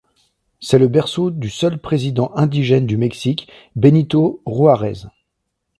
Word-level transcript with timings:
C'est 0.59 0.79
le 0.79 0.87
berceau 0.87 1.29
du 1.29 1.51
seul 1.51 1.77
président 1.77 2.31
indigène 2.35 2.87
du 2.87 2.97
Mexique, 2.97 3.51
Benito 3.75 4.41
Juárez. 4.47 5.03